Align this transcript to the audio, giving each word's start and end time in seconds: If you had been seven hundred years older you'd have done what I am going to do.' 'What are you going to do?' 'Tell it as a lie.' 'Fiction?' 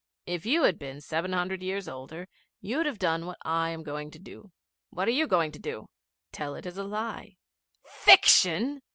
If 0.25 0.47
you 0.47 0.63
had 0.63 0.79
been 0.79 0.99
seven 0.99 1.31
hundred 1.31 1.61
years 1.61 1.87
older 1.87 2.27
you'd 2.59 2.87
have 2.87 2.97
done 2.97 3.27
what 3.27 3.37
I 3.45 3.69
am 3.69 3.83
going 3.83 4.09
to 4.09 4.17
do.' 4.17 4.51
'What 4.89 5.07
are 5.07 5.11
you 5.11 5.27
going 5.27 5.51
to 5.51 5.59
do?' 5.59 5.89
'Tell 6.31 6.55
it 6.55 6.65
as 6.65 6.79
a 6.79 6.83
lie.' 6.83 7.37
'Fiction?' 7.85 8.81